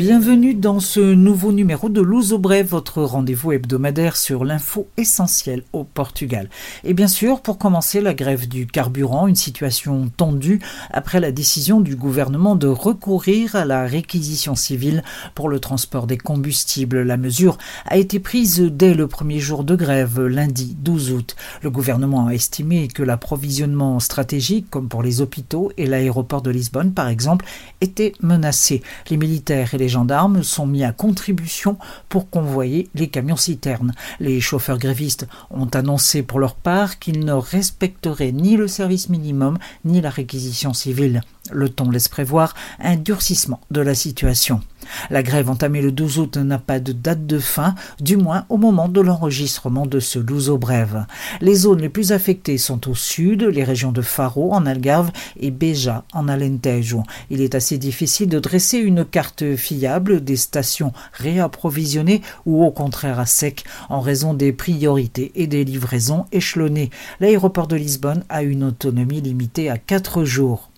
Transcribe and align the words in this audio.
Bienvenue 0.00 0.54
dans 0.54 0.80
ce 0.80 1.12
nouveau 1.12 1.52
numéro 1.52 1.90
de 1.90 2.00
Luso 2.00 2.38
Brève, 2.38 2.68
votre 2.68 3.02
rendez-vous 3.02 3.52
hebdomadaire 3.52 4.16
sur 4.16 4.46
l'info 4.46 4.88
essentielle 4.96 5.62
au 5.74 5.84
Portugal. 5.84 6.48
Et 6.84 6.94
bien 6.94 7.06
sûr, 7.06 7.42
pour 7.42 7.58
commencer, 7.58 8.00
la 8.00 8.14
grève 8.14 8.48
du 8.48 8.66
carburant, 8.66 9.26
une 9.26 9.36
situation 9.36 10.10
tendue 10.16 10.58
après 10.90 11.20
la 11.20 11.32
décision 11.32 11.82
du 11.82 11.96
gouvernement 11.96 12.56
de 12.56 12.66
recourir 12.66 13.54
à 13.56 13.66
la 13.66 13.84
réquisition 13.84 14.54
civile 14.54 15.04
pour 15.34 15.50
le 15.50 15.60
transport 15.60 16.06
des 16.06 16.16
combustibles. 16.16 17.02
La 17.02 17.18
mesure 17.18 17.58
a 17.84 17.98
été 17.98 18.20
prise 18.20 18.58
dès 18.58 18.94
le 18.94 19.06
premier 19.06 19.38
jour 19.38 19.64
de 19.64 19.76
grève, 19.76 20.18
lundi 20.18 20.78
12 20.78 21.12
août. 21.12 21.36
Le 21.60 21.68
gouvernement 21.68 22.28
a 22.28 22.32
estimé 22.32 22.88
que 22.88 23.02
l'approvisionnement 23.02 24.00
stratégique, 24.00 24.70
comme 24.70 24.88
pour 24.88 25.02
les 25.02 25.20
hôpitaux 25.20 25.72
et 25.76 25.84
l'aéroport 25.84 26.40
de 26.40 26.50
Lisbonne 26.50 26.94
par 26.94 27.08
exemple, 27.08 27.44
était 27.82 28.14
menacé. 28.22 28.82
Les 29.10 29.18
militaires 29.18 29.74
et 29.74 29.78
les 29.78 29.89
gendarmes 29.90 30.42
sont 30.42 30.66
mis 30.66 30.84
à 30.84 30.92
contribution 30.92 31.76
pour 32.08 32.30
convoyer 32.30 32.88
les 32.94 33.08
camions-citernes. 33.08 33.92
Les 34.18 34.40
chauffeurs 34.40 34.78
grévistes 34.78 35.28
ont 35.50 35.66
annoncé 35.66 36.22
pour 36.22 36.38
leur 36.38 36.54
part 36.54 36.98
qu'ils 36.98 37.24
ne 37.24 37.32
respecteraient 37.32 38.32
ni 38.32 38.56
le 38.56 38.68
service 38.68 39.10
minimum 39.10 39.58
ni 39.84 40.00
la 40.00 40.10
réquisition 40.10 40.72
civile. 40.72 41.20
Le 41.52 41.68
ton 41.68 41.90
laisse 41.90 42.08
prévoir 42.08 42.54
un 42.78 42.96
durcissement 42.96 43.60
de 43.70 43.82
la 43.82 43.94
situation. 43.94 44.62
La 45.10 45.22
grève 45.22 45.50
entamée 45.50 45.82
le 45.82 45.92
12 45.92 46.18
août 46.18 46.36
n'a 46.36 46.58
pas 46.58 46.80
de 46.80 46.92
date 46.92 47.26
de 47.26 47.38
fin, 47.38 47.74
du 48.00 48.16
moins 48.16 48.44
au 48.48 48.56
moment 48.56 48.88
de 48.88 49.00
l'enregistrement 49.00 49.86
de 49.86 50.00
ce 50.00 50.18
Luso 50.18 50.58
brève. 50.58 51.06
Les 51.40 51.54
zones 51.54 51.80
les 51.80 51.88
plus 51.88 52.12
affectées 52.12 52.58
sont 52.58 52.88
au 52.88 52.94
sud, 52.94 53.42
les 53.42 53.64
régions 53.64 53.92
de 53.92 54.02
Faro 54.02 54.52
en 54.52 54.66
Algarve 54.66 55.10
et 55.38 55.50
Beja 55.50 56.04
en 56.12 56.28
Alentejo. 56.28 57.02
Il 57.30 57.40
est 57.40 57.54
assez 57.54 57.78
difficile 57.78 58.28
de 58.28 58.38
dresser 58.38 58.78
une 58.78 59.04
carte 59.04 59.56
fiable 59.56 60.22
des 60.22 60.36
stations 60.36 60.92
réapprovisionnées 61.12 62.22
ou 62.46 62.64
au 62.64 62.70
contraire 62.70 63.20
à 63.20 63.26
sec 63.26 63.64
en 63.88 64.00
raison 64.00 64.34
des 64.34 64.52
priorités 64.52 65.32
et 65.34 65.46
des 65.46 65.64
livraisons 65.64 66.26
échelonnées. 66.32 66.90
L'aéroport 67.20 67.66
de 67.66 67.76
Lisbonne 67.76 68.24
a 68.28 68.42
une 68.42 68.64
autonomie 68.64 69.20
limitée 69.20 69.70
à 69.70 69.78
4 69.78 70.24
jours. 70.24 70.69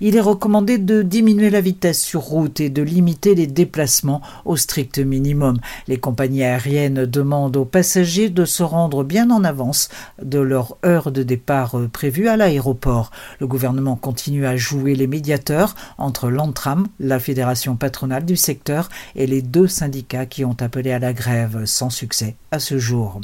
Il 0.00 0.16
est 0.16 0.20
recommandé 0.20 0.78
de 0.78 1.02
diminuer 1.02 1.50
la 1.50 1.60
vitesse 1.60 2.02
sur 2.02 2.22
route 2.22 2.60
et 2.60 2.70
de 2.70 2.82
limiter 2.82 3.34
les 3.34 3.46
déplacements 3.46 4.22
au 4.44 4.56
strict 4.56 4.98
minimum. 4.98 5.58
Les 5.88 5.98
compagnies 5.98 6.44
aériennes 6.44 7.06
demandent 7.06 7.56
aux 7.56 7.64
passagers 7.64 8.28
de 8.28 8.44
se 8.44 8.62
rendre 8.62 9.04
bien 9.04 9.30
en 9.30 9.44
avance 9.44 9.88
de 10.22 10.38
leur 10.38 10.76
heure 10.84 11.10
de 11.10 11.22
départ 11.22 11.76
prévue 11.92 12.28
à 12.28 12.36
l'aéroport. 12.36 13.10
Le 13.40 13.46
gouvernement 13.46 13.96
continue 13.96 14.46
à 14.46 14.56
jouer 14.56 14.94
les 14.94 15.06
médiateurs 15.06 15.74
entre 15.98 16.28
l'Antram, 16.28 16.86
la 17.00 17.18
fédération 17.18 17.76
patronale 17.76 18.24
du 18.24 18.36
secteur, 18.36 18.88
et 19.16 19.26
les 19.26 19.42
deux 19.42 19.68
syndicats 19.68 20.26
qui 20.26 20.44
ont 20.44 20.56
appelé 20.60 20.92
à 20.92 20.98
la 20.98 21.12
grève 21.12 21.64
sans 21.64 21.90
succès 21.90 22.36
à 22.50 22.58
ce 22.58 22.78
jour. 22.78 23.20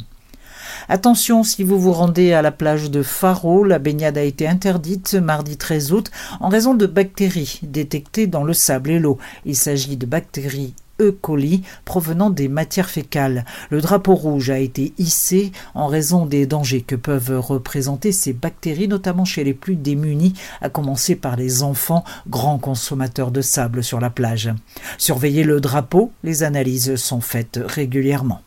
Attention, 0.89 1.43
si 1.43 1.63
vous 1.63 1.79
vous 1.79 1.93
rendez 1.93 2.33
à 2.33 2.41
la 2.41 2.51
plage 2.51 2.89
de 2.89 3.03
Faro, 3.03 3.63
la 3.63 3.79
baignade 3.79 4.17
a 4.17 4.23
été 4.23 4.47
interdite 4.47 5.07
ce 5.07 5.17
mardi 5.17 5.57
13 5.57 5.93
août 5.93 6.11
en 6.39 6.49
raison 6.49 6.73
de 6.73 6.85
bactéries 6.85 7.59
détectées 7.63 8.27
dans 8.27 8.43
le 8.43 8.53
sable 8.53 8.91
et 8.91 8.99
l'eau. 8.99 9.17
Il 9.45 9.55
s'agit 9.55 9.97
de 9.97 10.05
bactéries 10.05 10.73
E. 10.99 11.11
coli 11.11 11.63
provenant 11.83 12.29
des 12.29 12.47
matières 12.47 12.89
fécales. 12.89 13.45
Le 13.69 13.81
drapeau 13.81 14.15
rouge 14.15 14.49
a 14.49 14.59
été 14.59 14.93
hissé 14.97 15.51
en 15.73 15.87
raison 15.87 16.25
des 16.25 16.45
dangers 16.45 16.81
que 16.81 16.95
peuvent 16.95 17.39
représenter 17.39 18.11
ces 18.11 18.33
bactéries, 18.33 18.87
notamment 18.87 19.25
chez 19.25 19.43
les 19.43 19.53
plus 19.53 19.75
démunis, 19.75 20.33
à 20.61 20.69
commencer 20.69 21.15
par 21.15 21.35
les 21.35 21.63
enfants, 21.63 22.03
grands 22.29 22.59
consommateurs 22.59 23.31
de 23.31 23.41
sable 23.41 23.83
sur 23.83 23.99
la 23.99 24.09
plage. 24.09 24.53
Surveillez 24.97 25.43
le 25.43 25.59
drapeau, 25.59 26.11
les 26.23 26.43
analyses 26.43 26.95
sont 26.95 27.21
faites 27.21 27.59
régulièrement. 27.63 28.41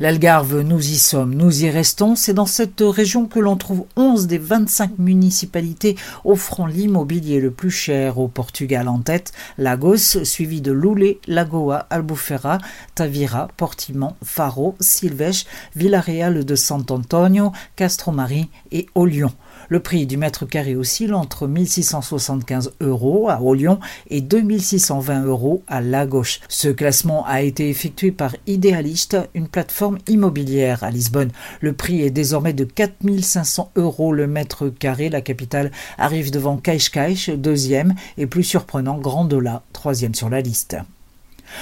L'Algarve, 0.00 0.60
nous 0.60 0.80
y 0.80 0.98
sommes, 0.98 1.34
nous 1.34 1.64
y 1.64 1.70
restons. 1.70 2.16
C'est 2.16 2.34
dans 2.34 2.46
cette 2.46 2.80
région 2.80 3.26
que 3.26 3.38
l'on 3.38 3.56
trouve 3.56 3.84
11 3.96 4.26
des 4.26 4.38
25 4.38 4.98
municipalités 4.98 5.96
offrant 6.24 6.66
l'immobilier 6.66 7.40
le 7.40 7.50
plus 7.50 7.70
cher 7.70 8.18
au 8.18 8.28
Portugal 8.28 8.88
en 8.88 8.98
tête. 8.98 9.32
Lagos, 9.58 10.24
suivi 10.24 10.60
de 10.60 10.72
Loulé, 10.72 11.20
Lagoa, 11.26 11.86
Albufeira, 11.90 12.58
Tavira, 12.94 13.48
Portimão, 13.56 14.14
Faro, 14.24 14.74
Silves, 14.80 15.44
Villarreal 15.76 16.44
de 16.44 16.54
Sant 16.54 16.90
Antonio, 16.90 17.52
Castromari 17.76 18.48
et 18.70 18.86
Olion. 18.94 19.32
Le 19.68 19.80
prix 19.80 20.06
du 20.06 20.16
mètre 20.16 20.46
carré 20.46 20.76
oscille 20.76 21.14
entre 21.14 21.46
1675 21.46 22.72
euros 22.80 23.28
à 23.28 23.40
Olion 23.42 23.78
et 24.10 24.20
2620 24.20 25.24
euros 25.24 25.62
à 25.66 25.80
Lagos. 25.80 26.40
Ce 26.48 26.68
classement 26.68 27.24
a 27.26 27.42
été 27.42 27.68
effectué 27.68 28.12
par 28.12 28.34
Idealist, 28.46 29.16
une 29.34 29.48
plateforme 29.48 29.98
immobilière 30.08 30.84
à 30.84 30.90
Lisbonne. 30.90 31.30
Le 31.60 31.72
prix 31.72 32.02
est 32.02 32.10
désormais 32.10 32.52
de 32.52 32.64
4500 32.64 33.72
euros 33.76 34.12
le 34.12 34.26
mètre 34.26 34.68
carré. 34.68 35.08
La 35.08 35.20
capitale 35.20 35.70
arrive 35.98 36.30
devant 36.30 36.56
Cascais, 36.56 37.36
deuxième, 37.36 37.94
et 38.18 38.26
plus 38.26 38.44
surprenant, 38.44 38.98
Grandola, 38.98 39.62
troisième 39.72 40.14
sur 40.14 40.28
la 40.28 40.40
liste. 40.40 40.76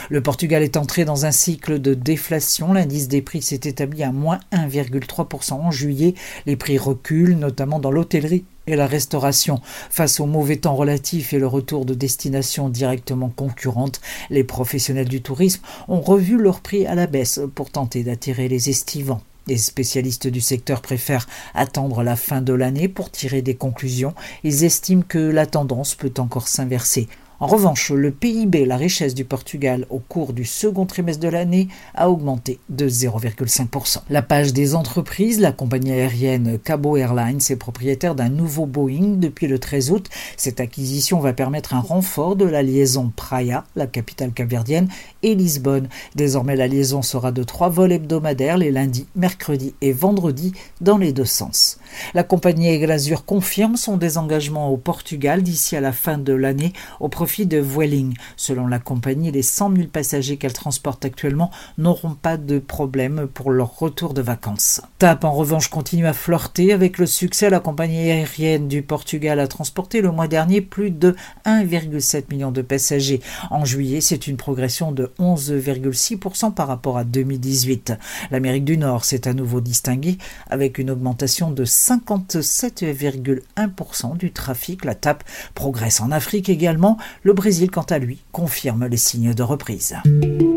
Le 0.08 0.20
Portugal 0.20 0.62
est 0.62 0.76
entré 0.76 1.04
dans 1.04 1.26
un 1.26 1.30
cycle 1.30 1.80
de 1.80 1.94
déflation. 1.94 2.72
L'indice 2.72 3.08
des 3.08 3.22
prix 3.22 3.42
s'est 3.42 3.60
établi 3.64 4.02
à 4.02 4.12
moins 4.12 4.40
1,3% 4.52 5.52
en 5.54 5.70
juillet. 5.70 6.14
Les 6.46 6.56
prix 6.56 6.78
reculent, 6.78 7.36
notamment 7.38 7.78
dans 7.78 7.90
l'hôtellerie 7.90 8.44
et 8.66 8.76
la 8.76 8.86
restauration. 8.86 9.60
Face 9.90 10.20
au 10.20 10.26
mauvais 10.26 10.56
temps 10.56 10.76
relatif 10.76 11.32
et 11.32 11.38
le 11.38 11.46
retour 11.46 11.84
de 11.84 11.94
destinations 11.94 12.68
directement 12.68 13.28
concurrentes, 13.28 14.00
les 14.30 14.44
professionnels 14.44 15.08
du 15.08 15.22
tourisme 15.22 15.62
ont 15.88 16.00
revu 16.00 16.36
leurs 16.36 16.60
prix 16.60 16.86
à 16.86 16.94
la 16.94 17.06
baisse 17.06 17.40
pour 17.54 17.70
tenter 17.70 18.02
d'attirer 18.04 18.48
les 18.48 18.70
estivants. 18.70 19.22
Les 19.46 19.58
spécialistes 19.58 20.28
du 20.28 20.40
secteur 20.40 20.80
préfèrent 20.80 21.26
attendre 21.54 22.02
la 22.02 22.14
fin 22.14 22.40
de 22.40 22.52
l'année 22.52 22.88
pour 22.88 23.10
tirer 23.10 23.42
des 23.42 23.54
conclusions. 23.56 24.14
Ils 24.44 24.64
estiment 24.64 25.02
que 25.02 25.18
la 25.18 25.46
tendance 25.46 25.94
peut 25.94 26.12
encore 26.18 26.46
s'inverser. 26.46 27.08
En 27.42 27.46
revanche, 27.46 27.90
le 27.90 28.10
PIB, 28.10 28.66
la 28.66 28.76
richesse 28.76 29.14
du 29.14 29.24
Portugal 29.24 29.86
au 29.88 29.98
cours 29.98 30.34
du 30.34 30.44
second 30.44 30.84
trimestre 30.84 31.22
de 31.22 31.28
l'année, 31.28 31.68
a 31.94 32.10
augmenté 32.10 32.58
de 32.68 32.86
0,5%. 32.86 34.02
La 34.10 34.20
page 34.20 34.52
des 34.52 34.74
entreprises, 34.74 35.40
la 35.40 35.50
compagnie 35.50 35.92
aérienne 35.92 36.58
Cabo 36.62 36.98
Airlines 36.98 37.40
est 37.48 37.56
propriétaire 37.56 38.14
d'un 38.14 38.28
nouveau 38.28 38.66
Boeing 38.66 39.16
depuis 39.16 39.46
le 39.46 39.58
13 39.58 39.90
août. 39.90 40.10
Cette 40.36 40.60
acquisition 40.60 41.18
va 41.18 41.32
permettre 41.32 41.72
un 41.72 41.80
renfort 41.80 42.36
de 42.36 42.44
la 42.44 42.62
liaison 42.62 43.10
Praia, 43.16 43.64
la 43.74 43.86
capitale 43.86 44.32
capverdienne, 44.32 44.88
et 45.22 45.34
Lisbonne. 45.34 45.88
Désormais, 46.16 46.56
la 46.56 46.68
liaison 46.68 47.00
sera 47.00 47.32
de 47.32 47.42
trois 47.42 47.70
vols 47.70 47.92
hebdomadaires 47.92 48.58
les 48.58 48.70
lundis, 48.70 49.06
mercredis 49.16 49.72
et 49.80 49.92
vendredis 49.92 50.52
dans 50.82 50.98
les 50.98 51.14
deux 51.14 51.24
sens. 51.24 51.78
La 52.12 52.22
compagnie 52.22 52.68
Aiglazur 52.68 53.24
confirme 53.24 53.76
son 53.76 53.96
désengagement 53.96 54.68
au 54.68 54.76
Portugal 54.76 55.42
d'ici 55.42 55.74
à 55.74 55.80
la 55.80 55.92
fin 55.92 56.18
de 56.18 56.34
l'année 56.34 56.74
au 57.00 57.08
profit 57.08 57.29
de 57.38 57.58
Vueling. 57.58 58.14
Selon 58.36 58.66
la 58.66 58.78
compagnie, 58.78 59.30
les 59.30 59.42
100 59.42 59.76
000 59.76 59.88
passagers 59.88 60.36
qu'elle 60.36 60.52
transporte 60.52 61.04
actuellement 61.04 61.50
n'auront 61.78 62.14
pas 62.14 62.36
de 62.36 62.58
problème 62.58 63.28
pour 63.32 63.50
leur 63.50 63.78
retour 63.78 64.14
de 64.14 64.22
vacances. 64.22 64.80
TAP, 64.98 65.24
en 65.24 65.32
revanche, 65.32 65.68
continue 65.68 66.06
à 66.06 66.12
flirter 66.12 66.72
avec 66.72 66.98
le 66.98 67.06
succès. 67.06 67.48
La 67.48 67.60
compagnie 67.60 68.10
aérienne 68.10 68.68
du 68.68 68.82
Portugal 68.82 69.38
a 69.38 69.46
transporté 69.46 70.00
le 70.00 70.10
mois 70.10 70.28
dernier 70.28 70.60
plus 70.60 70.90
de 70.90 71.14
1,7 71.46 72.24
million 72.30 72.50
de 72.50 72.62
passagers. 72.62 73.20
En 73.50 73.64
juillet, 73.64 74.00
c'est 74.00 74.26
une 74.26 74.36
progression 74.36 74.90
de 74.92 75.12
11,6% 75.18 76.52
par 76.52 76.66
rapport 76.66 76.98
à 76.98 77.04
2018. 77.04 77.92
L'Amérique 78.30 78.64
du 78.64 78.76
Nord 78.76 79.04
s'est 79.04 79.28
à 79.28 79.34
nouveau 79.34 79.60
distinguée 79.60 80.18
avec 80.48 80.78
une 80.78 80.90
augmentation 80.90 81.52
de 81.52 81.64
57,1% 81.64 84.16
du 84.16 84.32
trafic. 84.32 84.84
La 84.84 84.96
TAP 84.96 85.22
progresse 85.54 86.00
en 86.00 86.10
Afrique 86.10 86.48
également. 86.48 86.98
Le 87.22 87.34
Brésil, 87.34 87.70
quant 87.70 87.82
à 87.82 87.98
lui, 87.98 88.24
confirme 88.32 88.86
les 88.86 88.96
signes 88.96 89.34
de 89.34 89.42
reprise. 89.42 89.94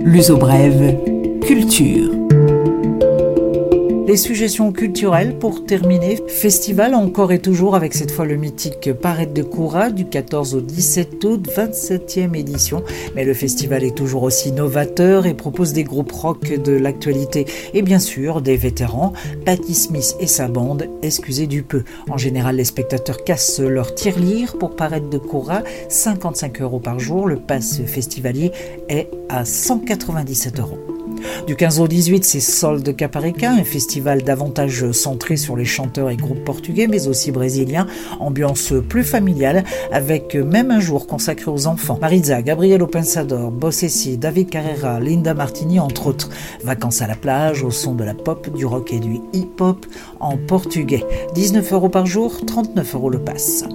L'uso 0.01 0.37
brève, 0.37 0.97
culture. 1.41 2.11
Les 4.13 4.17
suggestions 4.17 4.71
culturelles 4.71 5.39
pour 5.39 5.65
terminer. 5.65 6.19
Festival 6.27 6.93
encore 6.93 7.31
et 7.31 7.39
toujours 7.39 7.75
avec 7.75 7.95
cette 7.95 8.11
fois 8.11 8.27
le 8.27 8.35
mythique 8.35 8.93
Parade 8.93 9.33
de 9.33 9.41
Coura 9.41 9.89
du 9.89 10.05
14 10.05 10.53
au 10.53 10.61
17 10.61 11.23
août, 11.23 11.49
27e 11.49 12.37
édition. 12.37 12.83
Mais 13.15 13.25
le 13.25 13.33
festival 13.33 13.83
est 13.83 13.97
toujours 13.97 14.21
aussi 14.21 14.51
novateur 14.51 15.25
et 15.25 15.33
propose 15.33 15.73
des 15.73 15.83
groupes 15.83 16.11
rock 16.11 16.47
de 16.47 16.73
l'actualité 16.73 17.47
et 17.73 17.81
bien 17.81 17.97
sûr 17.97 18.43
des 18.43 18.55
vétérans. 18.55 19.13
Patty 19.45 19.73
Smith 19.73 20.15
et 20.19 20.27
sa 20.27 20.47
bande, 20.47 20.87
excusez 21.01 21.47
du 21.47 21.63
peu. 21.63 21.83
En 22.07 22.17
général, 22.17 22.57
les 22.57 22.65
spectateurs 22.65 23.23
cassent 23.23 23.61
leur 23.61 23.95
tirelire 23.95 24.59
pour 24.59 24.75
Parade 24.75 25.09
de 25.09 25.17
Coura, 25.17 25.63
55 25.89 26.61
euros 26.61 26.79
par 26.79 26.99
jour. 26.99 27.25
Le 27.25 27.37
pass 27.37 27.81
festivalier 27.87 28.51
est 28.89 29.09
à 29.29 29.43
197 29.43 30.59
euros. 30.59 30.92
Du 31.47 31.55
15 31.55 31.79
au 31.79 31.87
18, 31.87 32.23
c'est 32.23 32.39
Sol 32.39 32.83
de 32.83 32.91
Caparica, 32.91 33.51
un 33.51 33.63
festival 33.63 34.23
davantage 34.23 34.91
centré 34.91 35.37
sur 35.37 35.55
les 35.55 35.65
chanteurs 35.65 36.09
et 36.09 36.15
groupes 36.15 36.43
portugais, 36.43 36.87
mais 36.87 37.07
aussi 37.07 37.31
brésiliens. 37.31 37.87
Ambiance 38.19 38.73
plus 38.87 39.03
familiale, 39.03 39.63
avec 39.91 40.35
même 40.35 40.71
un 40.71 40.79
jour 40.79 41.07
consacré 41.07 41.51
aux 41.51 41.67
enfants. 41.67 41.97
Maritza, 42.01 42.41
Gabriel 42.41 42.85
Pensador, 42.87 43.51
Bossessi, 43.51 44.17
David 44.17 44.49
Carrera, 44.49 44.99
Linda 44.99 45.33
Martini, 45.33 45.79
entre 45.79 46.07
autres. 46.07 46.29
Vacances 46.63 47.01
à 47.01 47.07
la 47.07 47.15
plage, 47.15 47.63
au 47.63 47.71
son 47.71 47.93
de 47.93 48.03
la 48.03 48.13
pop, 48.13 48.49
du 48.55 48.65
rock 48.65 48.93
et 48.93 48.99
du 48.99 49.19
hip-hop 49.33 49.85
en 50.19 50.37
portugais. 50.37 51.03
19 51.35 51.73
euros 51.73 51.89
par 51.89 52.05
jour, 52.05 52.45
39 52.45 52.95
euros 52.95 53.09
le 53.09 53.19
pass. 53.19 53.65